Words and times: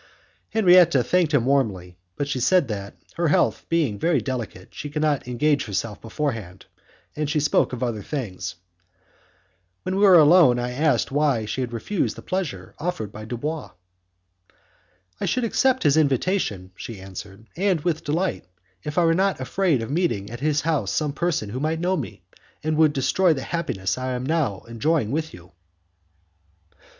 Henriette 0.49 0.93
thanked 1.05 1.31
him 1.31 1.45
warmly, 1.45 1.95
but 2.15 2.27
she 2.27 2.39
said 2.39 2.67
that, 2.67 2.95
her 3.17 3.27
health 3.27 3.67
being 3.69 3.99
very 3.99 4.19
delicate, 4.19 4.73
she 4.73 4.89
could 4.89 5.03
not 5.03 5.27
engage 5.27 5.65
herself 5.65 6.01
beforehand, 6.01 6.65
and 7.15 7.29
she 7.29 7.39
spoke 7.39 7.71
of 7.71 7.83
other 7.83 8.01
things. 8.01 8.55
When 9.83 9.95
we 9.97 10.01
were 10.01 10.17
alone, 10.17 10.57
I 10.57 10.71
asked 10.71 11.09
her 11.09 11.15
why 11.15 11.45
she 11.45 11.61
had 11.61 11.71
refused 11.71 12.15
the 12.15 12.23
pleasure 12.23 12.73
offered 12.79 13.11
by 13.11 13.25
Dubois. 13.25 13.73
"I 15.19 15.25
should 15.27 15.43
accept 15.43 15.83
his 15.83 15.97
invitation," 15.97 16.71
she 16.75 16.99
answered, 16.99 17.45
"and 17.55 17.81
with 17.81 18.03
delight, 18.03 18.45
if 18.83 18.97
I 18.97 19.05
were 19.05 19.13
not 19.13 19.39
afraid 19.39 19.83
of 19.83 19.91
meeting 19.91 20.31
at 20.31 20.39
his 20.39 20.61
house 20.61 20.89
some 20.91 21.13
person 21.13 21.49
who 21.49 21.59
might 21.59 21.79
know 21.79 21.95
me, 21.95 22.23
and 22.63 22.75
would 22.75 22.93
destroy 22.93 23.35
the 23.35 23.43
happiness 23.43 23.99
I 23.99 24.13
am 24.13 24.25
now 24.25 24.61
enjoying 24.61 25.11
with 25.11 25.31
you." 25.31 25.51